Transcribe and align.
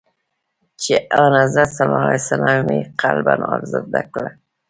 چي 0.81 0.93
آنحضرت 1.23 1.69
ص 1.77 1.77
یې 2.73 2.81
قلباً 3.01 3.35
آزرده 3.55 4.01
کړ. 4.13 4.25